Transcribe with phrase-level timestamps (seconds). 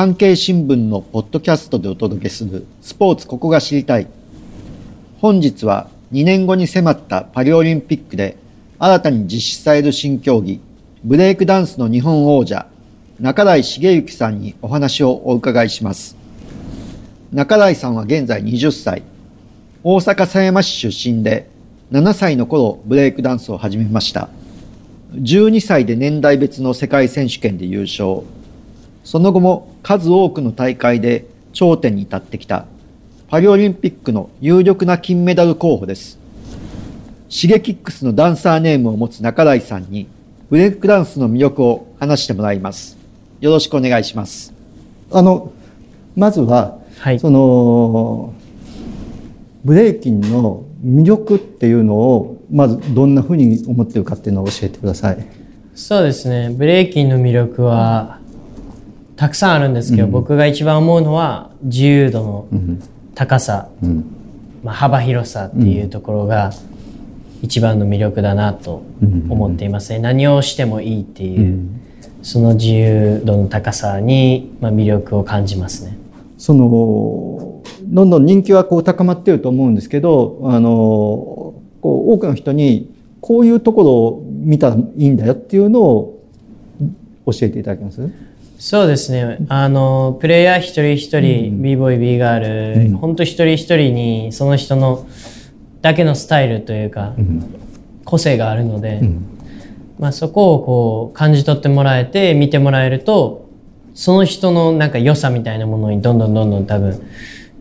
[0.00, 4.06] 産経新聞のポッドキャストでお届けするスポーツここが知りたい。
[5.20, 8.38] 本日は2年後に迫ったパリオリンピックで
[8.78, 10.58] 新たに実施される新競技、
[11.04, 12.66] ブレイクダンスの日本王者、
[13.20, 16.16] 中台茂之さんにお話をお伺いします。
[17.30, 19.02] 中台さんは現在20歳。
[19.84, 21.46] 大阪狭山市出身で
[21.92, 24.30] 7歳の頃ブレイクダンスを始めました。
[25.12, 28.22] 12歳で年代別の世界選手権で優勝。
[29.04, 32.66] その後も数多くの大会で頂点に立ってきた
[33.28, 36.18] パリオリンピックの有力な金メダル候補です。
[37.28, 40.08] シゲキックスのダンサーネームを持つ中台さんに
[40.50, 42.98] ブレイクダンスの魅力を話してもらいます。
[43.40, 44.52] よろしくお願いします。
[45.12, 45.52] あの、
[46.16, 48.34] まずは、はい、その、
[49.64, 55.26] ブレイキンの魅力っていうのをまずどんなふうに思ってるかっていうのを教えてください
[55.74, 58.19] そうですねブレイキンの魅力は
[59.20, 62.46] たくさんあるんですけど、うん、僕が一番思うのは自由度の
[63.14, 64.04] 高さ、うん、
[64.64, 66.52] まあ、幅広さっていうところが
[67.42, 68.82] 一番の魅力だなと
[69.28, 71.68] 思っていますね、うん、何をしてもいいっていう、
[72.22, 75.98] その自由度の高さに、まあ、魅力を感じますね。
[76.38, 82.90] そのどんどん人気はこう高まってると思うんですけどあのこう多くの人に
[83.20, 86.22] こういうところを見たらいいんだよっていうのを
[87.26, 88.29] 教えていただけます？
[88.60, 89.38] そうですね。
[89.48, 95.06] あのプレイヤー一人一人、うん、b ボーイ b ガール、うん、本当一人一人にその人の
[95.80, 97.58] だけのスタイルというか、うん、
[98.04, 99.38] 個性があるので、うん、
[99.98, 103.48] まあ、そこをこう感じ取ってもらえて見てもらえると
[103.94, 107.00] その人のなんか良さみたいなものにどんどんどんどん多分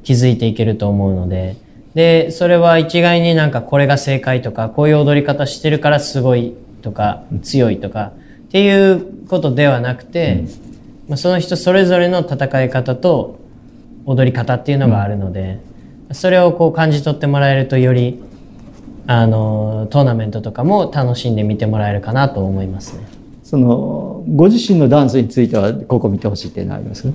[0.03, 1.55] 気づいていけると思うので
[1.94, 8.11] でそれは一概になんかこれが正解とかこういう踊り方してるからすごいとか強いとか
[8.47, 10.43] っていうことではなくて、
[11.09, 13.39] まあ、その人それぞれの戦い方と
[14.05, 15.59] 踊り方っていうのがあるので、
[16.11, 18.23] それをこう感じ取ってもらえるとより
[19.08, 23.08] あのトーナメントとかも楽しんで見てもらえるかなと思いますね。
[23.43, 27.08] そのご自身のダンスについてはここ見てほしいっていうのはあります？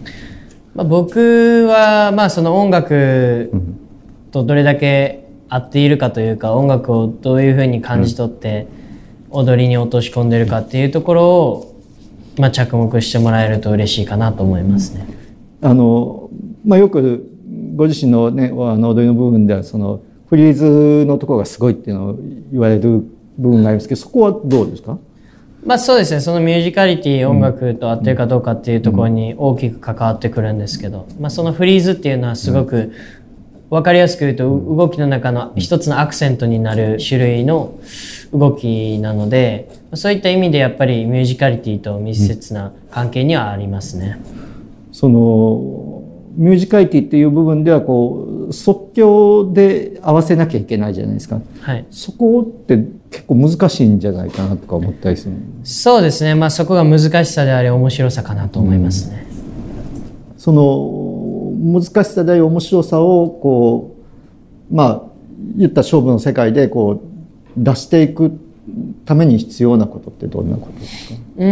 [0.75, 3.53] まあ、僕はまあその音楽
[4.33, 8.67] とどれだけ合っているかというか音楽をどういうふうに感じ取って
[9.31, 11.74] 踊りに落とし込んでるかっていうところを
[12.37, 15.07] まあ着目してもらえると嬉しいかなと思いますね。
[15.63, 16.31] あの
[16.65, 17.31] まあ、よく
[17.77, 22.17] ご自身の,、ね、あの踊りの部分ではそのフリーズのところがすごいっていうのを
[22.53, 23.05] 言われる
[23.39, 24.99] 部分がありますけどそこはどうですか？
[25.65, 26.21] まあそうですね。
[26.21, 32.93] そのミュージカリティ音楽と合ってるかどうかっていうところに大きく関わってくるんですけど、まあ、そのフリーズっていうのはすごく
[33.75, 37.77] 分かりやすく言うと動きの中の一つのアクセントになる種類の
[38.33, 44.21] 動きなのでそういった意味でやっぱりミュージカリティと密接な関係にはありますね。
[44.93, 46.05] その
[46.37, 52.77] ミュージカリティっていう部分ではこう即興で合わせなきゃいけないじゃないですか、はい、そこって
[53.11, 56.37] 結構難しいんじゃないかなとか思ったりするそうですね。
[56.37, 59.27] まあそこが難しさであり面白さかなと思いますね、
[60.35, 61.04] うん、その
[61.65, 63.97] 難しさであり面白さをこ
[64.71, 65.03] うまあ
[65.57, 67.09] 言った勝負の世界でこう
[67.57, 68.39] 出していく
[69.05, 71.21] ために必要なことってどんなことですか？
[71.39, 71.45] う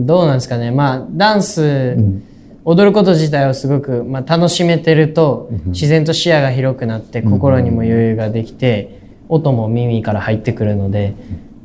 [0.00, 0.70] んどうなんですかね。
[0.70, 2.22] まあダンス、うん
[2.68, 8.98] 踊ること自体をすごく、まあ、楽しめてると自然と視野が広くなって心にも余裕ができて
[9.28, 11.14] 音も耳から入ってくるので、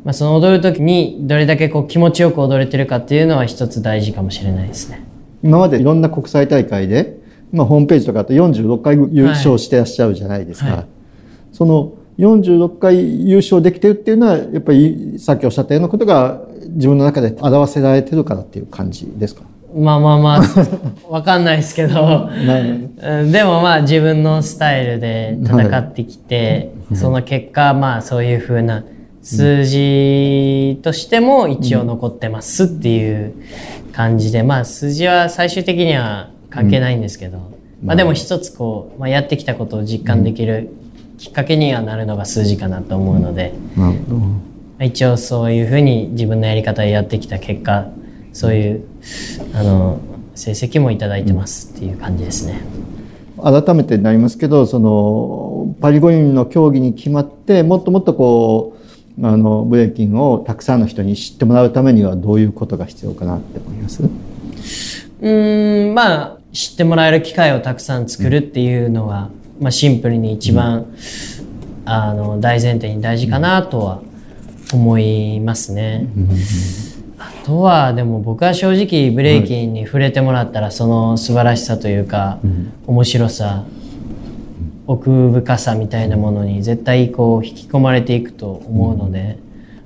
[0.03, 5.03] まあ、その踊る時にどれだけこう気持ちよく踊れてるかっていうのは一つ大事かもしれないですね。
[5.43, 7.19] 今までいろんな国際大会で、
[7.51, 10.65] まあ、ホームページとかと46回優勝してらっしゃるじゃないですか。
[10.67, 10.75] はい。
[10.77, 10.87] はい、
[11.51, 19.43] その46回優勝できてるっていうのはやっぱりさっきおっしゃったようなことが自分の中で表せられてるからっていう感じですか？
[19.73, 20.41] まあまあまあ、
[21.09, 22.29] わかんないですけど、
[23.31, 28.83] でもまあ自分のスタイルで戦ってきて、はい、その結果、まあそういうふうな
[29.21, 33.33] 数字としても一応残ってますっていう
[33.91, 37.51] 感じで、まあ数字は最終的には関係ないんですけど、
[37.83, 40.69] まあでも一つこう、まあ、やってきたことを実感できる
[41.17, 43.53] きっかけにはなるのが数字かなと思うので、
[44.79, 47.87] 一応そういうふうに自分のやり方でやってきた結果、
[48.33, 48.83] そういう
[49.53, 49.99] あの
[50.35, 52.61] 成績も頂いてますっていう感じですね。
[53.43, 58.80] 改めてになりますけどそのパリ五輪の競技に決まってもっともっとこう
[59.21, 64.03] あのブレイキンをたくさんの人に知ってもらうためにはどういうことが必要かなって思います？
[65.21, 69.29] うんまあ知ってもらえる機会をたくさん作るっていうのは、
[69.59, 70.95] まあ、シンプルに一番、うん、
[71.85, 74.01] あの大前提に大事かなとは
[74.73, 76.07] 思いますね。
[76.17, 76.29] うん。
[77.43, 82.39] とはでも僕は正直ブレイキンに触れてもらったらその素晴らしさというか、
[82.85, 83.65] 面白さ
[84.91, 89.37] 奥深さみたいなものに絶対こう引き込まれていくと思うので、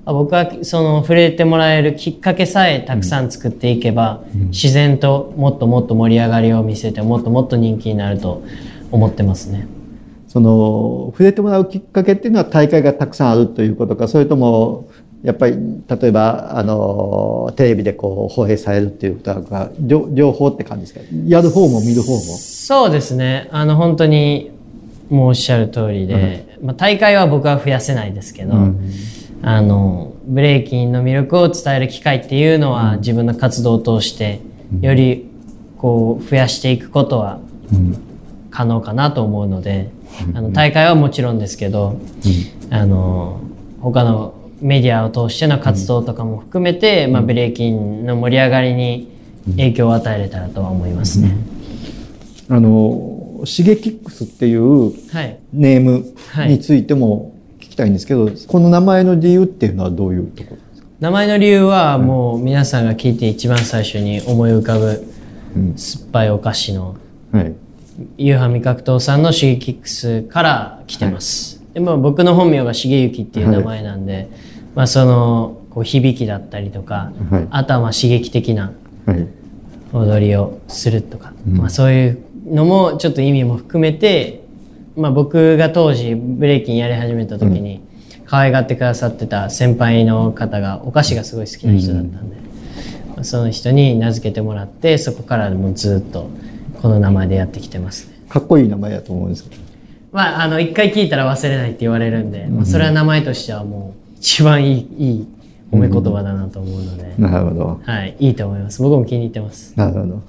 [0.05, 8.43] 僕はその触れてもらえるきっかけさえたくさん作っていけば、自然ともっともっと盛り上がりを見せてもっともっと人気になると
[8.91, 9.67] 思ってますね。
[10.27, 14.89] その触れてもらうきっかけっていうのは大会がたくさんあるということかそれとも
[15.23, 15.55] やっぱり
[15.87, 21.15] 例えばあのテレビでこう放映されるっていうことが両両方って感じですか？
[21.25, 22.19] やる方も見る方も？
[22.19, 23.47] そうですね。
[23.51, 24.51] あの本当に
[25.09, 28.91] もうおっしゃる通りで、うん、まあ、大会は僕は増やせないですけど、うん、
[29.41, 34.39] あのブレイキンの魅力を伝える機会っていうのは、自分の活動を通して
[34.81, 35.29] より
[35.77, 37.39] こう増やしていくことは
[38.49, 39.91] 可能かなと思うので、
[40.33, 41.99] あの大会はもちろんですけど、
[42.71, 43.39] あの
[43.81, 49.11] 他のメディアを通しての活動とかも含めて、まあ、ブレイキンの盛り上がりに
[49.51, 51.35] 影響を与えれたらとは思いますね。
[52.49, 53.14] あの
[53.45, 54.93] シゲキックスっていう
[55.53, 56.05] ネーム
[56.47, 60.87] についても聞きたいんですけど、はい、この名前の理由っていうのはどういうところですか？
[60.99, 65.03] 名前の理由はもう皆さんが聞いて一番最初に思い浮かぶ
[65.75, 66.95] 酸っぱいお菓子の、
[67.31, 67.55] はい、
[68.17, 71.57] ユーハ味覚糖さんのシゲキックスから来てます。
[71.59, 74.27] はい、でも僕の本名が重幸っていう名前なんで、はい、
[74.75, 78.71] まあそのこう響きだったりとか、はい、あとはまあ刺激的な
[79.91, 84.41] 踊りをするとか、まあそういうのもちょっと意味も含めて、
[84.95, 87.81] まあ僕が当時ブレイキンやり始めた時に、
[88.25, 96.29] 可愛がってくださってた先輩の方がお菓子がすごい好きな人だったんで、その人に名付けてもらってそこからもうずっと
[96.81, 98.15] この名前でやってきてますね。
[98.29, 99.61] かっこいい名前だと思うんですけど。
[100.11, 105.27] まああの一回聞いたら忘れないって言われるんで、うん、まあ、それは名前としてはもう一番いいいい
[105.71, 107.81] 褒め言葉だなと思うので、うん、なるほど。
[107.83, 108.81] はいいいと思います。
[108.81, 109.73] 僕も気に入ってます。
[109.75, 110.21] なるほど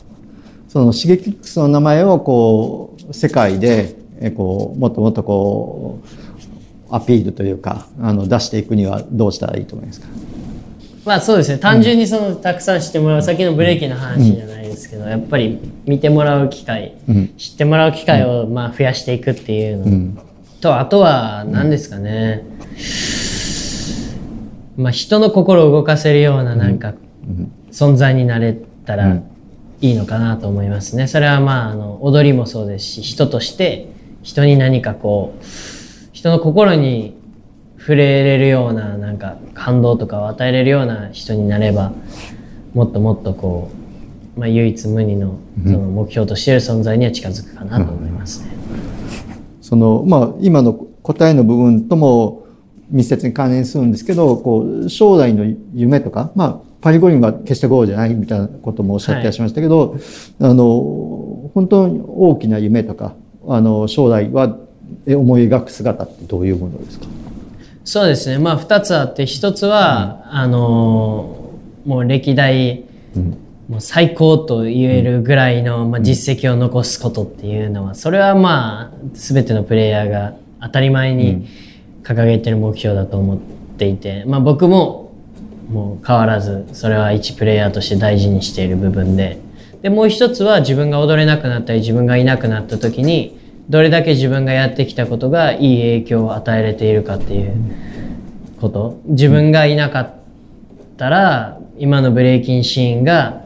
[0.77, 3.97] そのシゲキックスの名前をこう世界で
[4.37, 6.03] こうもっともっとこ
[6.91, 10.09] うアピールというかあの出していくにはどうしたらいいと思いますか？
[11.07, 11.57] まあそうですね。
[11.57, 16.99] 単純にそのたくさん知ってもらう先のブレーキの話じゃないですけどやっぱり見てもらう機会、
[17.39, 20.23] 知ってもらう機会をまあ増やしていくっていうの、
[20.61, 22.45] とあとは何ですかね、
[24.77, 26.93] まあ人の心を動かせるようななんか
[27.71, 28.53] 存在になれ
[28.85, 29.23] たら
[29.81, 33.89] いいのかなと思いますねそれはまああの踊りもそうですし人として
[34.23, 35.45] 人に何かこう
[36.13, 37.17] 人の心に
[37.79, 41.93] 触れれるようななんか感動とかを与えれるような人になれば
[42.75, 43.71] もっともっとこ
[44.37, 48.51] う、まあ、唯一無二のその目標としている存在には近づくかなと思いますね。
[49.61, 52.47] そのまあ、今の答えの部分とも
[52.91, 55.45] 密接に関連するんですけどこう将来の
[55.75, 60.01] 夢とか、まあ、パリ五輪は決してゴールじゃないみたいなこともおっしゃってらっしゃいましたけど、はい、
[60.39, 63.17] あの本当に大きな夢とか
[63.49, 64.57] あの将来は
[65.09, 67.07] 思い描く姿ってどういうものですか？
[67.85, 68.39] そうですね。
[68.39, 71.55] まあ2つあって1つは、うん、あの
[71.87, 72.85] もう歴代、
[73.17, 73.37] うん、
[73.69, 81.49] もう最高と言えるぐらいの、まあ、実績を残すことっていうのはそれはまあ全てのプレイヤーが当たり前に
[82.05, 83.39] 掲げてる目標だと思っ
[83.77, 85.06] ていて、まあ、僕も
[85.69, 89.39] もう変わらずそれは一プレイヤーとして大事にしている部分で。
[89.83, 97.55] でもう一つは自分が踊れなくなったり自分がいなくなった時にどれだけ自分がやってきたことがいい影響を与えれているかっていう
[98.61, 99.01] こと。
[99.07, 100.15] 自分がいなかっ
[100.97, 103.43] たら今のブレイキンシーンが、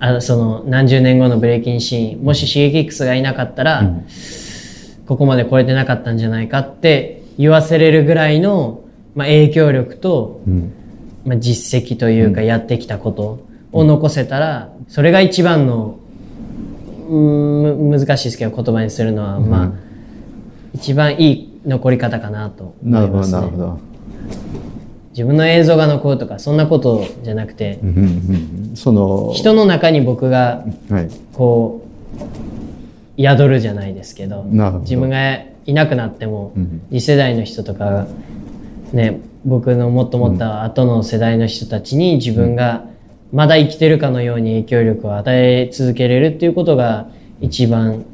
[0.00, 3.84] あその何十年後のブレイキンシーンもしシゲキックスがいなかったら、
[5.06, 8.80] ここまで来れてなかったんじゃないかって言わせれるぐらいの、
[9.14, 10.40] まあ、影響力と、
[11.24, 15.98] まあ、実績というかやってきたことを残せたらそれが一番の
[17.08, 19.72] うん難しいですけど言葉にするのは、うん、まあ
[20.72, 23.90] 一番いい残り方かなと思います、ね、なるほどなるほど。
[25.10, 27.88] 自分の映像が残るとかそんなことじゃなくて、うん
[28.70, 30.64] うん、その人の中に僕が
[31.34, 31.84] こ
[33.18, 35.34] う、宿るじゃないですけど自分が
[35.66, 36.54] いなくなっても、
[36.90, 38.06] 次世代の人とか
[38.92, 42.84] ね僕のもっともっと後の世代の人たちに自分が
[43.32, 47.08] まだ生きてるかのように影響力を与え続けれるっていうことが
[47.40, 48.04] 一番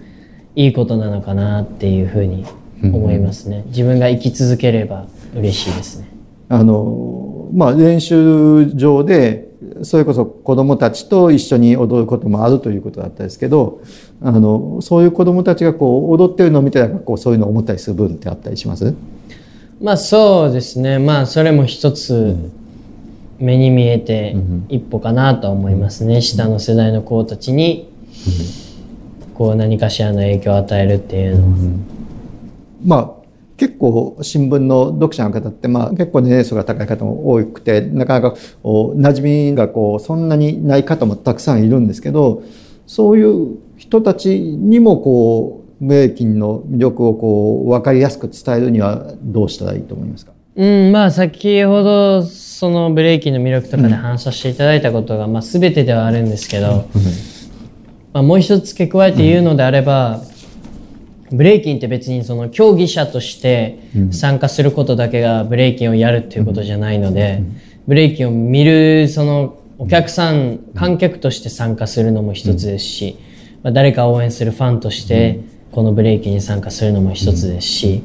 [0.55, 2.45] いいことなのかなっていうふうに
[2.83, 3.65] 思いますね。
[3.69, 6.09] 自分が生き続ければ嬉しいですね。
[6.49, 9.49] あの、まあ、練習場で、
[9.83, 13.81] それこそ子供たちと一緒に踊ることもあるということだったんですけど、
[14.23, 18.95] あの、そういう子供たちがこう踊ってるのを見て、こうそういうのを思ったりする部分ってあったりします？
[19.81, 20.99] まあそうですね。
[20.99, 22.35] まあそれも一つ
[23.39, 24.35] 目に見えて
[24.69, 27.91] 一歩かなと思いますね、下の世代の子たちに
[29.35, 31.57] こう何かしらの影響を与えるっていうのは。
[32.85, 33.17] まあ
[33.59, 42.43] 結構新聞の読者の方ってまあ結構年齢層が高い方も多くてなかなか馴染みがこうそんなにない方もたくさんいるんですけど
[42.87, 50.33] そういう人たちにもこうブレイキンの魅力をこう分かりやすく伝えるにはどうしたらいいと思いますか？
[50.57, 56.89] うんまあ先ほどそのブレイキンの魅力とかで話させていただいたことが、まあ、全てではあるんですけど、
[58.15, 60.23] まあ、もう一つ付け加えて言うのであれば、
[61.31, 63.81] ブレイキンって別にその競技者として
[64.13, 67.43] 参加することだけがブレイキンをやるっていうことじゃないので、
[67.87, 73.19] ブレイキンを見るそのお客さん、観客として参加するのも一つですし、
[73.63, 75.41] まあ、誰か応援するファンとして
[75.77, 78.03] このブレイキンに参加するのも一つですし、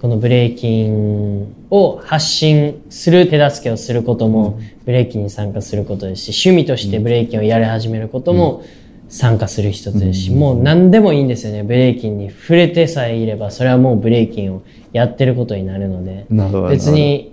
[0.00, 8.62] このブレイキンを発信する手助けをすることもブレイキンに参加することですし、趣味としてブレイキンをやり始めることも、
[9.08, 11.64] 参加する一つですし、もう何でもいいんですよね。
[11.64, 14.62] ブレイキンに触れてさえいればそれはもうブレイキンを
[14.92, 16.26] やってることになるので。
[16.68, 17.32] 別に、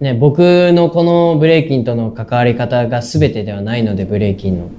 [0.00, 4.70] ね、僕のこのブレイキンとの関わり方が全てではないのでブレイキンの。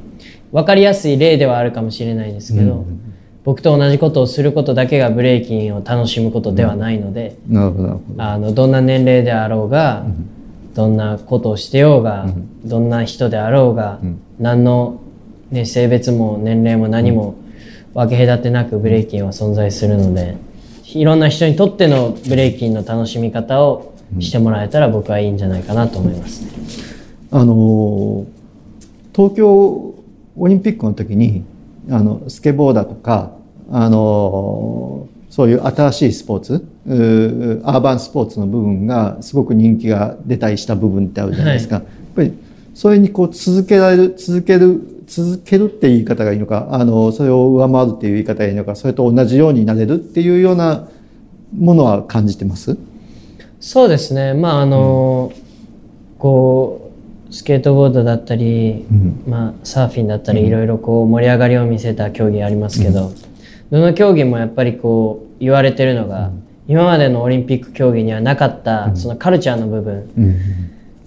[0.52, 12.28] 分かりやすい例ではあるかもしれないですけど、うん、僕と同じことをすることだけがブレイキンを楽しむことではないので、うん、あのどんな年齢であろうが、うん、どんなことをしてようが、
[12.64, 14.00] どんな人であろうが、
[14.40, 15.02] 何の
[15.54, 17.36] ね、性別も年齢も何も
[17.94, 20.36] 分け隔てなくブレイキンは存在するので
[20.84, 26.44] いろんな人にとってのブレイキンの楽しみ方をしてもらえたら僕はいいんじゃないかなと思います。
[26.44, 26.50] ね。
[27.32, 28.26] あの
[29.16, 29.96] 東京
[30.36, 31.46] オリンピックの時に
[31.90, 33.32] あのスケボーだとか
[33.72, 36.68] あのそういう新しいスポーツ
[37.66, 41.78] アーバンスポーツの部分がすごく人気が出たりした部分ってあるじゃないですか。
[41.78, 42.34] はい、やっぱり
[42.74, 50.88] それにこう続けられる続ける続けるって言い方がいいのかあのそれを上回るっていう言い方がいいのかそれと同じようになれるっていうような
[51.58, 52.78] ものは感じてます？
[53.60, 54.34] そうですね。
[54.34, 56.83] まああの、うん、こう
[57.34, 63.12] スケートボードだったり、うん、まあ、サーフィンだったり、いろいろこう盛り上がりを見せた競技ありますけど、
[63.72, 66.32] どの競技もやっぱりこう言われてるのが、
[66.68, 70.10] 今までのオリンピック競技にはなかったそのカルチャーの部分、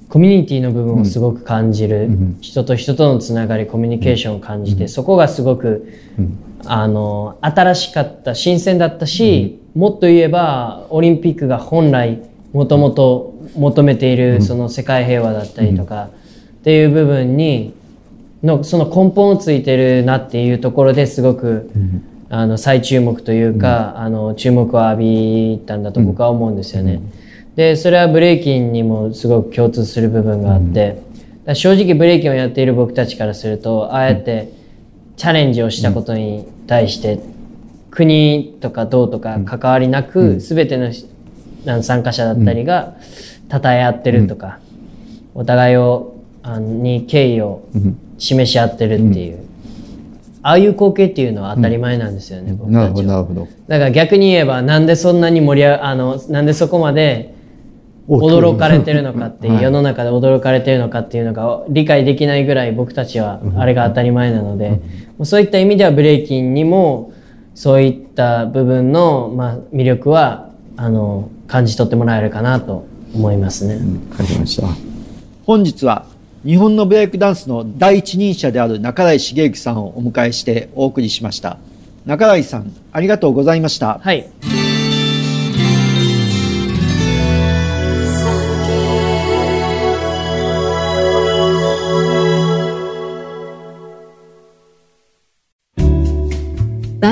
[0.09, 12.21] コミュニティの部分をすごく感じる、うん、人と人とのつながりコミュニケーションを感じて、うん、そこがすごく、うん、あの新しかった新鮮だったし、もっと言えばオリンピックが本来
[12.53, 16.11] もともと求めているその世界平和だったりとか、
[16.61, 17.75] っていう部分に
[18.43, 21.71] のその根本をついてるなっていうところですごく、
[22.29, 27.01] あの再注目というか、あの注目を浴びたんだと僕は思うんですよね。
[27.57, 31.03] でそれはブレイキンにもすごく共通する部分があって、
[31.47, 34.53] うん、正直ブレイキンをやっている僕たちからするとああやって
[35.17, 37.19] チャレンジをしたことに対して、
[37.91, 40.93] 国とかどうとか関わりなく、うん、全ての
[41.83, 42.95] 参加者だったりが
[43.51, 44.59] 称え合ってるとか、
[45.35, 47.63] お互いをあに敬意を
[48.19, 49.45] 示し合ってるっていう、
[50.43, 53.27] ああいう光景っていうのは当たり前なんですよね、僕たちは。
[53.67, 57.35] だから逆に言えばなんでそんなに盛りあのなんでそこまで
[58.09, 64.81] 驚かれてるのかっていう、世の中で驚かれてるのかっていうのが理解できないぐらい僕たちはあれが当たり前なので、
[65.25, 67.13] そういった意味ではブレイキンにも
[67.55, 73.79] そういった部分の、まあ、魅力はあの感じ取ってもらえるかなと思いますね。
[74.17, 74.69] 感じました
[75.45, 76.07] 本日は
[76.45, 81.59] 日本のブレイクダンスの第一人者である中台茂之さんをお迎えしてお送りしました。
[82.05, 83.99] 中台さん、ありがとうございました。
[83.99, 84.29] はい。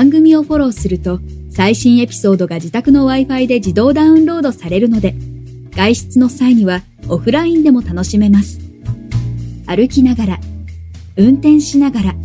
[0.05, 1.19] 番組をフォローすると
[1.49, 5.15] 最新エピソードが自宅の Wi-Fi で自動ダウンロードされるので
[5.71, 8.59] 外出の際にはオフラインでも楽しめます。
[9.65, 10.39] 歩きながら、
[11.17, 12.15] 運転しながら、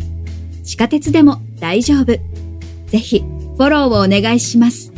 [0.63, 2.05] 地下鉄でも大丈夫。
[2.85, 4.90] ぜひフォローをお願いします。